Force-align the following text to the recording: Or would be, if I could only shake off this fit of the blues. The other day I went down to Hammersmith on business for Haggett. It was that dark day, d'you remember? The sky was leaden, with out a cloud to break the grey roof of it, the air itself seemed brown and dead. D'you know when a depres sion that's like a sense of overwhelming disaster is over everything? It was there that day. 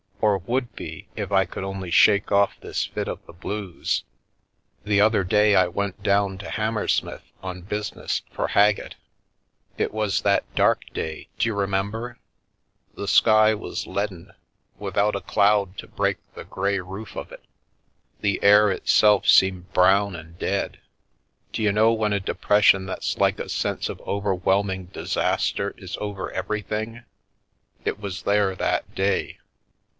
Or 0.19 0.39
would 0.39 0.75
be, 0.75 1.07
if 1.15 1.31
I 1.31 1.45
could 1.45 1.63
only 1.63 1.91
shake 1.91 2.31
off 2.31 2.59
this 2.59 2.85
fit 2.85 3.07
of 3.07 3.23
the 3.25 3.33
blues. 3.33 4.03
The 4.83 4.99
other 5.01 5.23
day 5.23 5.55
I 5.55 5.67
went 5.67 6.01
down 6.01 6.37
to 6.39 6.49
Hammersmith 6.49 7.23
on 7.43 7.61
business 7.61 8.23
for 8.31 8.49
Haggett. 8.49 8.95
It 9.77 9.91
was 9.93 10.21
that 10.21 10.43
dark 10.55 10.91
day, 10.93 11.27
d'you 11.37 11.53
remember? 11.55 12.19
The 12.95 13.07
sky 13.07 13.53
was 13.53 13.85
leaden, 13.87 14.31
with 14.79 14.97
out 14.97 15.15
a 15.15 15.21
cloud 15.21 15.77
to 15.79 15.87
break 15.87 16.17
the 16.33 16.45
grey 16.45 16.79
roof 16.79 17.15
of 17.15 17.31
it, 17.31 17.43
the 18.21 18.41
air 18.43 18.71
itself 18.71 19.27
seemed 19.27 19.71
brown 19.73 20.15
and 20.15 20.37
dead. 20.37 20.79
D'you 21.51 21.71
know 21.71 21.93
when 21.93 22.13
a 22.13 22.19
depres 22.19 22.63
sion 22.65 22.85
that's 22.85 23.17
like 23.17 23.39
a 23.39 23.49
sense 23.49 23.87
of 23.89 24.01
overwhelming 24.01 24.85
disaster 24.87 25.75
is 25.77 25.97
over 25.99 26.31
everything? 26.31 27.03
It 27.85 27.99
was 27.99 28.23
there 28.23 28.55
that 28.55 28.95
day. 28.95 29.37